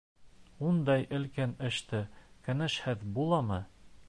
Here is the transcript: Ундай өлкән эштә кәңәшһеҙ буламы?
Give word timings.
Ундай 0.69 1.05
өлкән 1.19 1.53
эштә 1.69 2.01
кәңәшһеҙ 2.49 3.07
буламы? 3.19 3.63